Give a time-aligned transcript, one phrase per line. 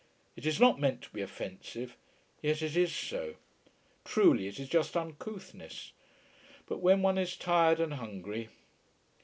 [0.35, 1.95] It is not meant to be offensive:
[2.41, 3.35] yet it is so.
[4.03, 5.91] Truly, it is just uncouthness.
[6.65, 8.49] But when one is tired and hungry....